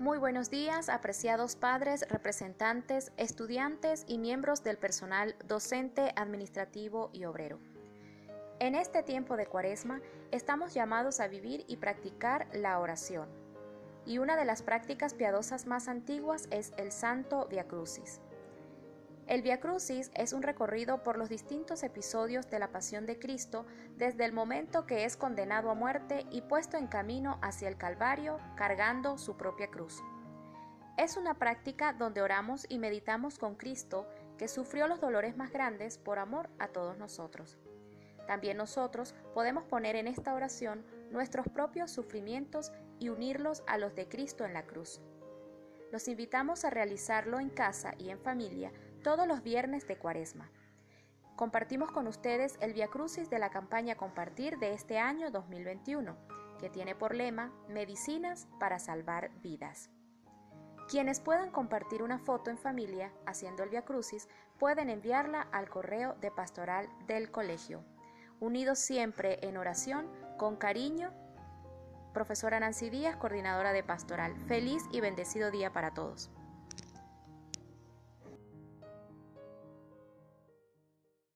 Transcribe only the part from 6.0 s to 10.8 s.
administrativo y obrero. En este tiempo de cuaresma estamos